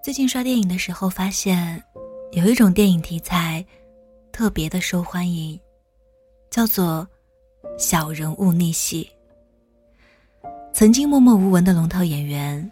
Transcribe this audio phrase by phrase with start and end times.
[0.00, 1.82] 最近刷电影的时候发现，
[2.30, 3.64] 有一种电影题材
[4.30, 5.58] 特别的受欢迎，
[6.50, 7.06] 叫做
[7.76, 9.08] 小人物逆袭。
[10.72, 12.70] 曾经默默无闻的龙套演员，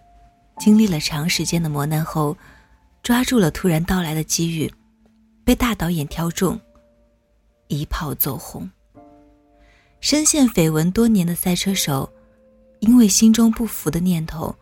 [0.59, 2.37] 经历了长时间的磨难后，
[3.03, 4.73] 抓住了突然到来的机遇，
[5.45, 6.59] 被大导演挑中，
[7.67, 8.71] 一炮走红。
[10.01, 12.09] 深陷绯闻多年的赛车手，
[12.79, 14.55] 因为心中不服的念头，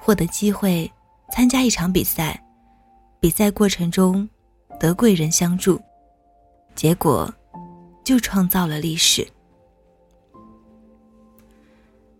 [0.00, 0.90] 获得机会
[1.34, 2.38] 参加一场比赛。
[3.18, 4.28] 比赛过程中，
[4.78, 5.80] 得贵人相助，
[6.74, 7.32] 结果
[8.04, 9.26] 就创造了历史。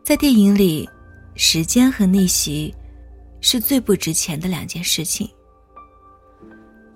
[0.02, 0.88] 在电影里，
[1.34, 2.74] 时间和逆袭
[3.42, 5.28] 是最不值钱的两件事情。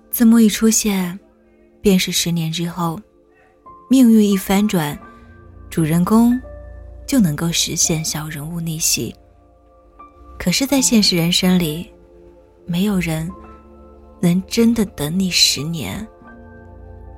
[0.09, 1.19] 字幕一出现，
[1.81, 2.99] 便是十年之后，
[3.89, 4.97] 命运一翻转，
[5.69, 6.39] 主人公
[7.05, 9.13] 就能够实现小人物逆袭。
[10.39, 11.91] 可是，在现实人生里，
[12.67, 13.31] 没有人
[14.21, 16.05] 能真的等你十年、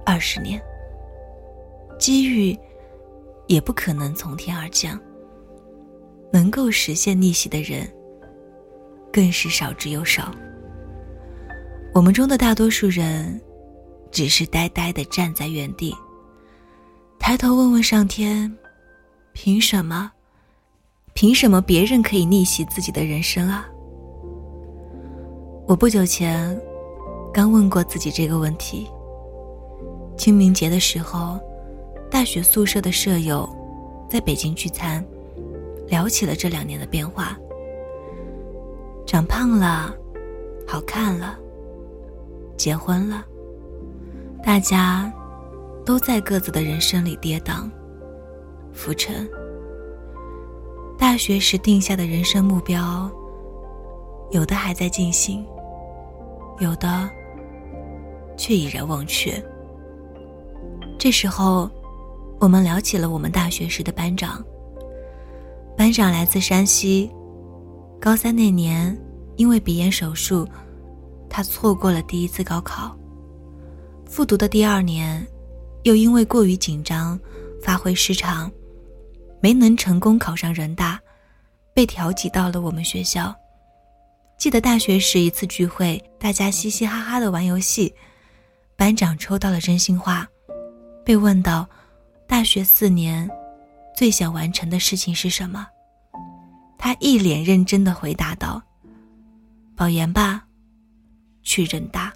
[0.05, 0.61] 二十年，
[1.97, 2.58] 机遇
[3.47, 5.00] 也不可能从天而降。
[6.31, 7.92] 能够实现逆袭的人，
[9.11, 10.31] 更是少之又少。
[11.92, 13.42] 我们中的大多数人，
[14.11, 15.92] 只是呆呆的站在原地，
[17.17, 18.55] 抬头问问上天：
[19.33, 20.11] 凭什么？
[21.16, 23.67] 凭什么别人可以逆袭自己的人生啊？
[25.70, 26.59] 我不久前
[27.31, 28.89] 刚问过自己这个问题。
[30.17, 31.39] 清明节的时候，
[32.09, 33.48] 大学宿舍的舍友
[34.09, 35.06] 在北京聚餐。
[35.88, 37.38] 聊起了这两年的变化，
[39.08, 39.94] 长胖了，
[40.67, 41.38] 好看了，
[42.58, 43.23] 结婚了，
[44.44, 45.11] 大家
[45.86, 47.70] 都在各自的人生里跌宕、
[48.72, 49.28] 浮沉。
[50.98, 53.09] 大学时定下的人生目标，
[54.30, 55.44] 有的还在进行，
[56.59, 57.09] 有的
[58.38, 59.43] 却已然忘却。
[60.97, 61.70] 这时候，
[62.39, 64.43] 我们聊起了我们大学时的班长。
[65.77, 67.09] 班长来自山西，
[68.02, 68.98] 高三那年
[69.37, 70.48] 因为鼻炎手术，
[71.30, 72.95] 他错过了第一次高考。
[74.05, 75.25] 复读的第二年，
[75.83, 77.17] 又因为过于紧张，
[77.64, 78.52] 发挥失常，
[79.42, 80.99] 没能成功考上人大，
[81.73, 83.33] 被调剂到了我们学校。
[84.39, 87.94] 记得大学时一次聚会，大家嘻嘻哈哈的玩游戏，
[88.77, 90.26] 班长抽到了真心话，
[91.04, 91.67] 被问到
[92.26, 93.30] 大学四年。
[93.94, 95.67] 最想完成的事情是什么？
[96.78, 98.64] 他一脸认真的回答道
[99.76, 100.45] ：“保研吧，
[101.44, 102.14] 去人大。”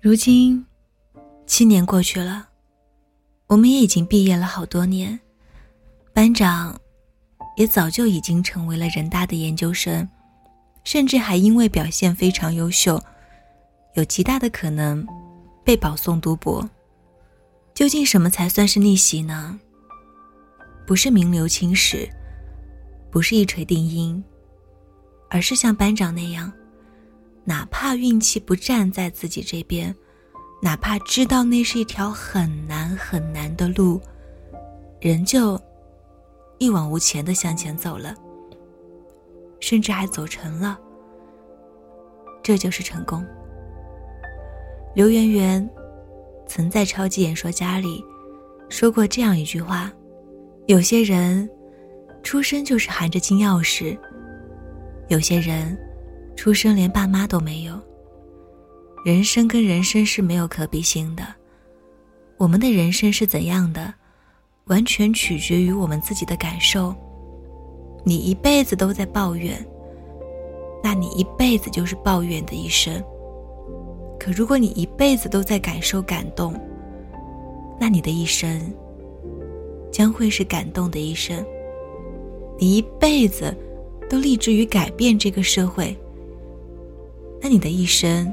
[0.00, 0.64] 如今，
[1.48, 2.48] 七年过去了，
[3.48, 5.18] 我们也已经毕业了好多年，
[6.14, 6.80] 班长
[7.56, 10.08] 也早就已经成为了人大的研究生，
[10.84, 13.02] 甚至还因为表现非常优秀，
[13.94, 15.06] 有极大的可能
[15.64, 16.68] 被保送读博。
[17.74, 19.58] 究竟什么才算是逆袭呢？
[20.86, 22.08] 不是名留青史，
[23.10, 24.22] 不是一锤定音，
[25.30, 26.52] 而是像班长那样，
[27.44, 29.94] 哪怕运气不站在自己这边，
[30.60, 34.00] 哪怕知道那是一条很难很难的路，
[35.00, 35.58] 仍旧
[36.58, 38.14] 一往无前的向前走了，
[39.62, 40.78] 甚至还走成了。
[42.42, 43.24] 这就是成功。
[44.94, 45.70] 刘媛媛
[46.46, 48.04] 曾在《超级演说家》里
[48.68, 49.90] 说过这样一句话。
[50.66, 51.48] 有些人
[52.22, 53.98] 出生就是含着金钥匙，
[55.08, 55.78] 有些人
[56.36, 57.80] 出生连爸妈都没有。
[59.04, 61.24] 人生跟人生是没有可比性的，
[62.36, 63.92] 我们的人生是怎样的，
[64.66, 66.94] 完全取决于我们自己的感受。
[68.04, 69.64] 你一辈子都在抱怨，
[70.82, 73.02] 那你一辈子就是抱怨的一生。
[74.18, 76.54] 可如果你一辈子都在感受感动，
[77.80, 78.60] 那你的一生。
[79.92, 81.44] 将会是感动的一生。
[82.58, 83.54] 你一辈子
[84.08, 85.94] 都立志于改变这个社会，
[87.42, 88.32] 那你的一生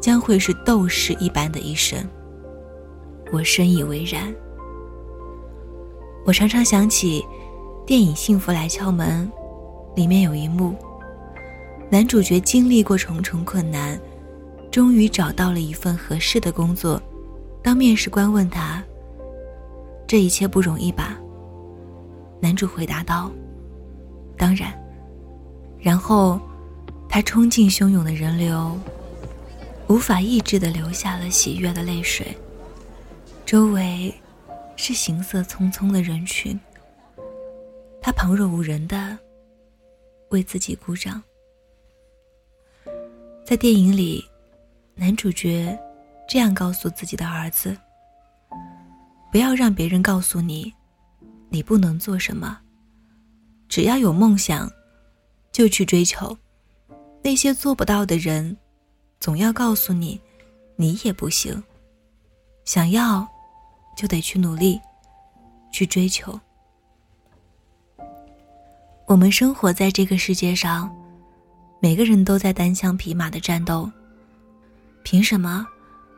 [0.00, 2.02] 将会是斗士一般的一生。
[3.30, 4.34] 我深以为然。
[6.24, 7.22] 我常常想起
[7.88, 9.26] 电影《幸福来敲门》，
[9.96, 10.76] 里面有一幕，
[11.88, 13.98] 男主角经历过重重困难，
[14.70, 17.00] 终于找到了一份合适的工作。
[17.62, 18.84] 当面试官问他。
[20.06, 21.18] 这一切不容易吧？
[22.42, 23.32] 男主回答道
[24.36, 24.70] ：“当然。”
[25.80, 26.38] 然后，
[27.08, 28.78] 他冲进汹涌的人流，
[29.86, 32.36] 无法抑制的流下了喜悦的泪水。
[33.46, 34.12] 周围
[34.76, 36.60] 是行色匆匆的人群，
[38.08, 39.18] 他旁若无人的
[40.30, 41.22] 为自己鼓掌。
[43.44, 44.24] 在电影里，
[44.94, 45.78] 男主角
[46.26, 47.76] 这样告诉自己的儿子
[49.30, 50.72] ：“不要让别人告诉你，
[51.50, 52.58] 你不能做什么。
[53.68, 54.72] 只要有梦想，
[55.52, 56.34] 就去追求。
[57.22, 58.56] 那些做不到的人，
[59.20, 60.18] 总要告诉你，
[60.76, 61.62] 你也不行。
[62.64, 63.28] 想要，
[63.98, 64.80] 就得去努力，
[65.70, 66.40] 去追求。
[69.08, 70.94] 我们生活在这个世界上。”
[71.80, 73.90] 每个人都在单枪匹马的战斗。
[75.02, 75.66] 凭什么，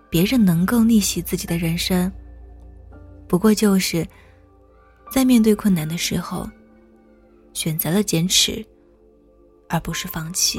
[0.08, 2.10] 别人能够逆袭自己的人生？
[3.28, 4.04] 不过就是
[5.12, 6.48] 在面对困难的时候，
[7.52, 8.64] 选择了坚持，
[9.68, 10.58] 而不是放弃。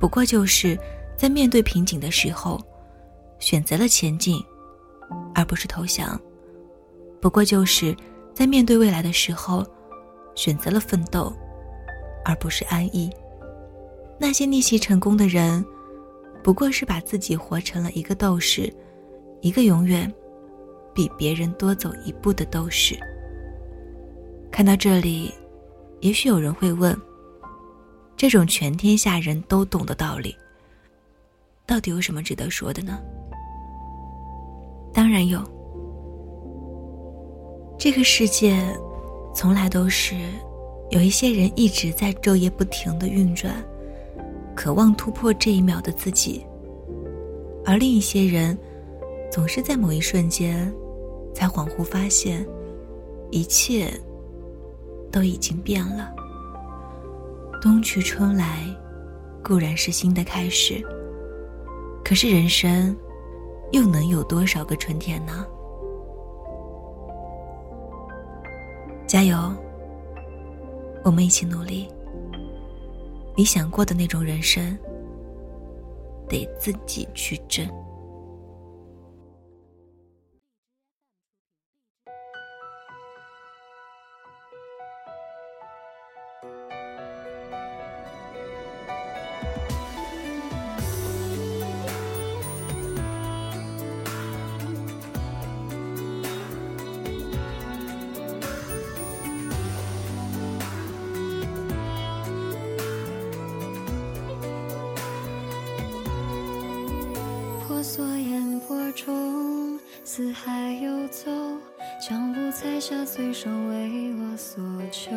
[0.00, 0.76] 不过就是
[1.16, 2.58] 在面对瓶颈的时候，
[3.38, 4.42] 选择了前进，
[5.34, 6.18] 而不是投降。
[7.20, 7.94] 不过就是
[8.34, 9.64] 在面对未来的时候，
[10.38, 11.32] 选择了奋斗，
[12.24, 13.10] 而不是安逸。
[14.20, 15.64] 那些逆袭成功的人，
[16.44, 18.72] 不过是把自己活成了一个斗士，
[19.40, 20.12] 一个永远
[20.94, 22.96] 比别人多走一步的斗士。
[24.48, 25.34] 看到这里，
[26.02, 26.96] 也许有人会问：
[28.16, 30.36] 这种全天下人都懂的道理，
[31.66, 33.00] 到底有什么值得说的呢？
[34.94, 35.42] 当然有。
[37.76, 38.56] 这个世界，
[39.38, 40.16] 从来都是
[40.90, 43.54] 有一些人一直在昼夜不停的运转。
[44.52, 46.44] 渴望突破这一秒的自己，
[47.64, 48.58] 而另一些人，
[49.30, 50.74] 总是在某一瞬间，
[51.32, 52.44] 才恍惚发现，
[53.30, 53.88] 一切
[55.12, 56.12] 都已经变了。
[57.62, 58.64] 冬去春来，
[59.44, 60.84] 固然是新的开始，
[62.04, 62.96] 可是人生，
[63.70, 65.46] 又能有多少个春天呢？
[69.08, 69.38] 加油，
[71.02, 71.88] 我们一起努力。
[73.34, 74.78] 你想过的那种人生，
[76.28, 77.66] 得自己去争
[108.92, 109.78] 争。
[110.04, 111.30] 四海游走，
[112.00, 115.10] 将五彩霞随手为我所求。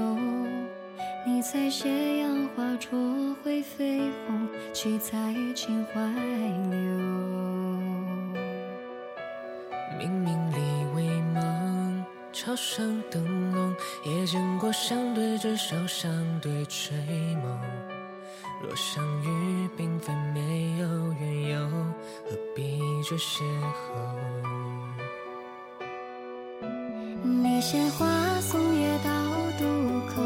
[1.26, 5.18] 你在斜阳花灼灰飞红，七彩
[5.56, 6.02] 情怀
[6.70, 6.80] 流。
[9.98, 10.58] 明明里
[10.96, 13.76] 微梦，桥上灯笼，
[14.06, 16.12] 也见过相对，至少相
[16.42, 17.91] 对垂眸。
[18.64, 20.88] 若相遇并非没有
[21.20, 21.68] 缘由，
[22.26, 23.84] 何必这邂逅？
[27.24, 28.06] 你献花
[28.40, 29.10] 送月到
[29.58, 29.66] 渡
[30.10, 30.22] 口，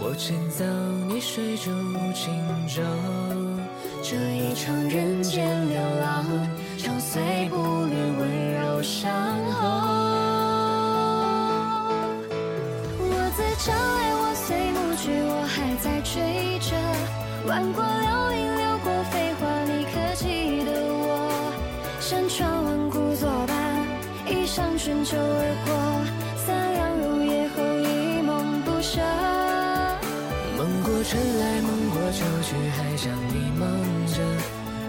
[0.00, 0.64] 我牵走
[1.08, 1.72] 你水中
[2.12, 2.32] 轻
[2.68, 2.82] 舟。
[4.02, 6.24] 这一场人间流浪，
[6.76, 7.56] 长随步
[7.86, 9.10] 履温柔伤
[9.52, 10.23] 后。
[17.54, 21.54] 挽过流萤，流过飞花，你可记得我？
[22.00, 23.54] 山川万古作伴。
[24.26, 25.70] 一晌春秋而过，
[26.34, 28.98] 三两入夜后一梦不舍。
[30.58, 33.62] 梦过春来，梦过秋去，还将你梦
[34.10, 34.18] 着。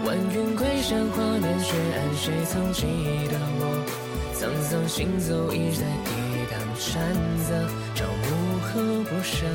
[0.04, 2.82] 万云归山，画面雪岸，谁曾记
[3.30, 3.62] 得我？
[4.34, 6.10] 沧桑行走，一再抵
[6.50, 7.14] 挡山
[7.46, 7.62] 泽，
[7.94, 9.46] 朝暮后不舍。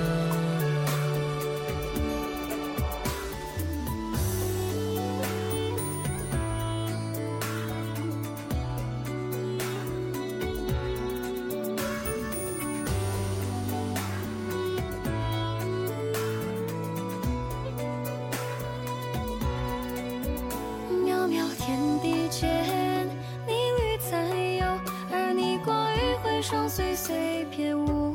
[26.74, 28.14] 岁岁片无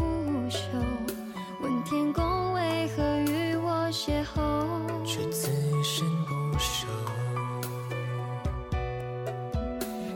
[0.49, 0.59] 休，
[1.61, 5.51] 问天公为何与我邂逅，却此
[5.83, 6.87] 生不休。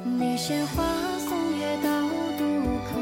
[0.05, 0.83] 你献花
[1.19, 1.91] 送月到
[2.39, 2.45] 渡
[2.89, 2.97] 口，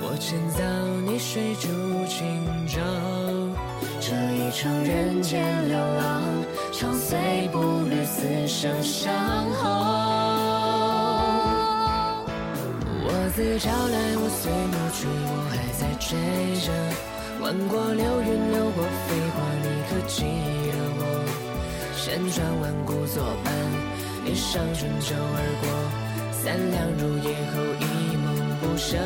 [0.00, 0.62] 我牵走
[1.06, 1.68] 你水煮
[2.06, 2.80] 轻舟。
[4.00, 6.22] 这一场人间流浪，
[6.72, 9.12] 长随步履，此生相
[9.52, 10.33] 候。
[13.34, 16.14] 自朝来，我随暮去，我还在追
[16.62, 16.70] 着。
[17.42, 20.22] 挽过流云，流过飞花，你可记
[20.70, 21.02] 得我？
[21.98, 23.50] 山川万古作伴，
[24.24, 25.66] 一上春秋而过，
[26.30, 28.30] 三两入夜后，一梦
[28.62, 29.02] 不舍。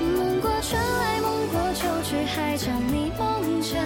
[0.00, 3.76] 梦过春来，梦过秋去，还将你梦着。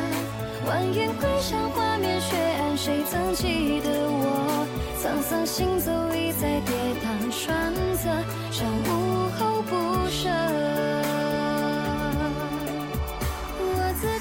[0.68, 4.68] 晚云归乡，画面雪暗，谁曾记得我？
[5.02, 6.70] 沧桑行走，一再跌
[7.02, 8.06] 宕川泽，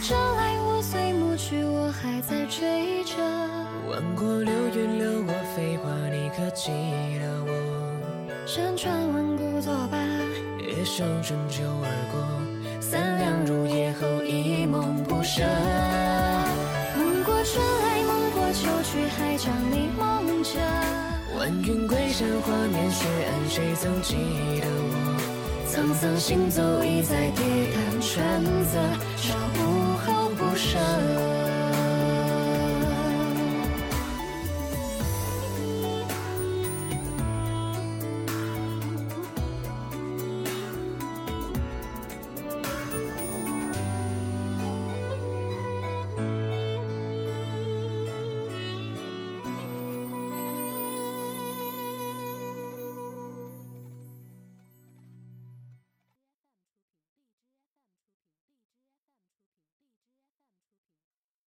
[0.10, 3.14] 我自找来，我随暮去，我还在追着。
[3.88, 6.72] 挽过流云，流过飞花，你可记
[7.20, 7.52] 得我？
[8.48, 10.08] 山川万古作伴，
[10.58, 12.20] 夜上春秋而过，
[12.82, 15.44] 三两入夜后，一梦不舍。
[16.98, 20.58] 梦过春来，梦过秋去，还将你梦着。
[21.38, 24.16] 晚云归山，花面雪暗，谁曾记
[24.60, 24.96] 得我？
[25.70, 28.82] 沧桑行走，一再跌宕川泽，
[30.60, 31.29] 舍。